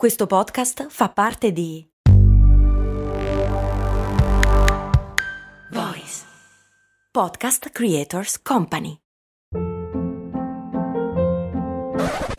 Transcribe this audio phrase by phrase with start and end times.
[0.00, 1.86] Questo podcast fa parte di
[5.70, 6.24] Voice
[7.10, 8.96] Podcast Creators Company.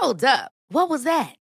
[0.00, 0.48] Hold up.
[0.70, 1.41] What was that?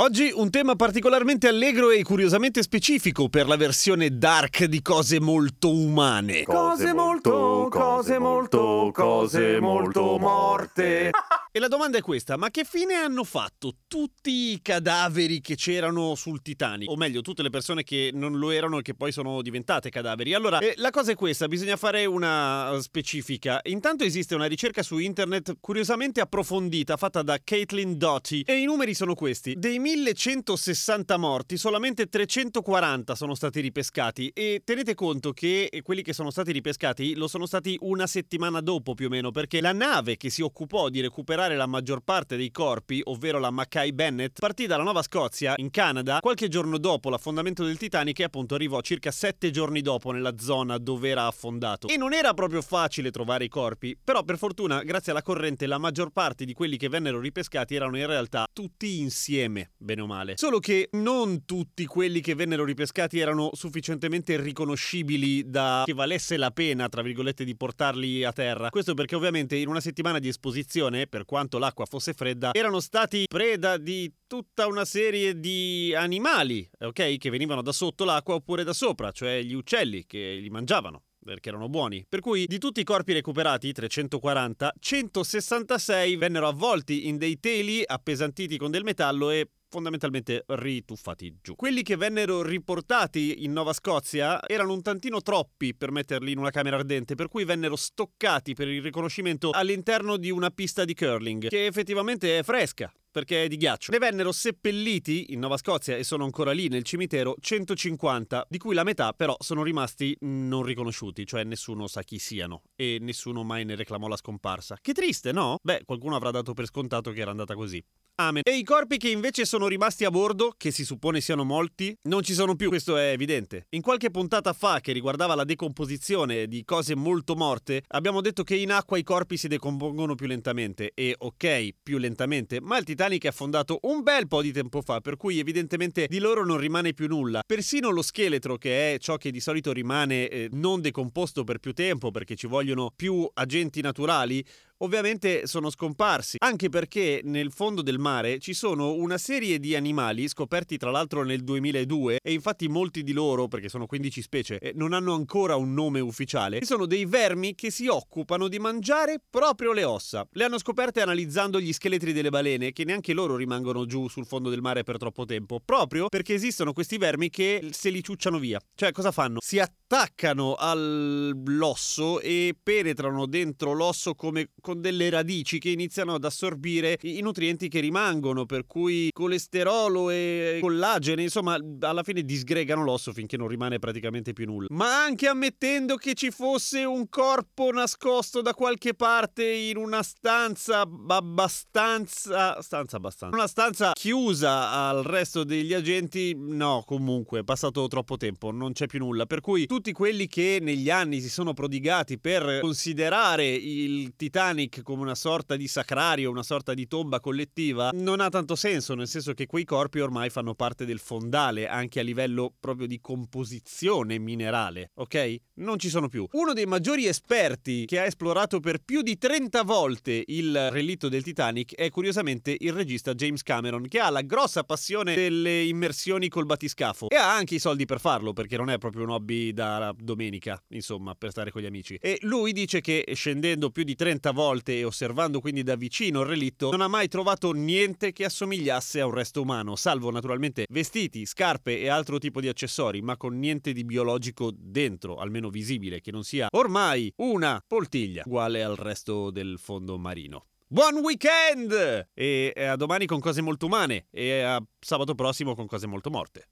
[0.00, 5.70] Oggi un tema particolarmente allegro e curiosamente specifico per la versione dark di cose molto
[5.70, 6.44] umane.
[6.44, 11.10] Cose molto, cose molto, cose molto morte.
[11.54, 16.14] E la domanda è questa, ma che fine hanno fatto tutti i cadaveri che c'erano
[16.14, 16.88] sul Titanic?
[16.88, 20.32] O meglio, tutte le persone che non lo erano e che poi sono diventate cadaveri?
[20.32, 23.60] Allora, eh, la cosa è questa, bisogna fare una specifica.
[23.64, 28.94] Intanto esiste una ricerca su internet curiosamente approfondita fatta da Caitlin Doty e i numeri
[28.94, 29.54] sono questi.
[29.54, 36.30] Dei 1160 morti, solamente 340 sono stati ripescati e tenete conto che quelli che sono
[36.30, 40.30] stati ripescati lo sono stati una settimana dopo più o meno, perché la nave che
[40.30, 44.82] si occupò di recuperare la maggior parte dei corpi, ovvero la Mackay Bennett, partì dalla
[44.82, 49.50] Nuova Scozia, in Canada, qualche giorno dopo l'affondamento del Titanic e appunto arrivò circa sette
[49.50, 51.88] giorni dopo nella zona dove era affondato.
[51.88, 55.78] E non era proprio facile trovare i corpi, però per fortuna, grazie alla corrente, la
[55.78, 60.34] maggior parte di quelli che vennero ripescati erano in realtà tutti insieme, bene o male.
[60.36, 66.50] Solo che non tutti quelli che vennero ripescati erano sufficientemente riconoscibili da che valesse la
[66.50, 68.70] pena, tra virgolette, di portarli a terra.
[68.70, 73.24] Questo perché ovviamente in una settimana di esposizione, per quanto l'acqua fosse fredda, erano stati
[73.26, 77.16] preda di tutta una serie di animali, ok?
[77.16, 81.48] Che venivano da sotto l'acqua oppure da sopra, cioè gli uccelli che li mangiavano perché
[81.48, 82.04] erano buoni.
[82.06, 88.58] Per cui di tutti i corpi recuperati, 340, 166 vennero avvolti in dei teli appesantiti
[88.58, 91.56] con del metallo e fondamentalmente rituffati giù.
[91.56, 96.50] Quelli che vennero riportati in Nuova Scozia erano un tantino troppi per metterli in una
[96.50, 101.48] camera ardente, per cui vennero stoccati per il riconoscimento all'interno di una pista di curling,
[101.48, 103.92] che effettivamente è fresca perché è di ghiaccio.
[103.92, 108.74] Ne vennero seppelliti in Nuova Scozia e sono ancora lì nel cimitero 150, di cui
[108.74, 113.64] la metà però sono rimasti non riconosciuti, cioè nessuno sa chi siano e nessuno mai
[113.64, 114.78] ne reclamò la scomparsa.
[114.80, 115.58] Che triste, no?
[115.62, 117.84] Beh, qualcuno avrà dato per scontato che era andata così.
[118.30, 122.22] E i corpi che invece sono rimasti a bordo, che si suppone siano molti, non
[122.22, 123.66] ci sono più, questo è evidente.
[123.70, 128.54] In qualche puntata fa che riguardava la decomposizione di cose molto morte, abbiamo detto che
[128.54, 133.24] in acqua i corpi si decompongono più lentamente e ok, più lentamente, ma il Titanic
[133.24, 136.92] è affondato un bel po' di tempo fa, per cui evidentemente di loro non rimane
[136.92, 137.42] più nulla.
[137.44, 141.72] Persino lo scheletro, che è ciò che di solito rimane eh, non decomposto per più
[141.72, 144.44] tempo, perché ci vogliono più agenti naturali,
[144.82, 150.28] ovviamente sono scomparsi, anche perché nel fondo del mare ci sono una serie di animali
[150.28, 154.92] scoperti tra l'altro nel 2002 e infatti molti di loro, perché sono 15 specie, non
[154.92, 159.72] hanno ancora un nome ufficiale, che sono dei vermi che si occupano di mangiare proprio
[159.72, 160.26] le ossa.
[160.32, 164.50] Le hanno scoperte analizzando gli scheletri delle balene, che neanche loro rimangono giù sul fondo
[164.50, 168.60] del mare per troppo tempo, proprio perché esistono questi vermi che se li ciucciano via.
[168.74, 169.38] Cioè cosa fanno?
[169.40, 176.98] Si attaccano all'osso e penetrano dentro l'osso come con delle radici che iniziano ad assorbire
[177.02, 183.36] i nutrienti che rimangono, per cui colesterolo e collagene, insomma, alla fine disgregano l'osso finché
[183.36, 184.68] non rimane praticamente più nulla.
[184.70, 190.80] Ma anche ammettendo che ci fosse un corpo nascosto da qualche parte in una stanza
[190.80, 198.16] abbastanza stanza abbastanza una stanza chiusa al resto degli agenti, no, comunque è passato troppo
[198.16, 202.18] tempo, non c'è più nulla, per cui tutti quelli che negli anni si sono prodigati
[202.18, 208.20] per considerare il Titanic come una sorta di sacrario, una sorta di tomba collettiva, non
[208.20, 212.02] ha tanto senso, nel senso che quei corpi ormai fanno parte del fondale, anche a
[212.02, 215.36] livello proprio di composizione minerale, ok?
[215.54, 216.26] Non ci sono più.
[216.32, 221.22] Uno dei maggiori esperti che ha esplorato per più di 30 volte il relitto del
[221.22, 226.46] Titanic è curiosamente il regista James Cameron, che ha la grossa passione delle immersioni col
[226.46, 229.94] batiscafo e ha anche i soldi per farlo, perché non è proprio un hobby da
[229.96, 231.96] domenica, insomma, per stare con gli amici.
[232.00, 236.26] E lui dice che scendendo più di 30 volte e osservando quindi da vicino il
[236.26, 241.24] relitto, non ha mai trovato niente che assomigliasse a un resto umano, salvo naturalmente vestiti,
[241.24, 246.10] scarpe e altro tipo di accessori, ma con niente di biologico dentro, almeno visibile, che
[246.10, 250.46] non sia ormai una poltiglia uguale al resto del fondo marino.
[250.66, 252.10] Buon weekend!
[252.14, 256.48] E a domani con cose molto umane e a sabato prossimo con cose molto morte.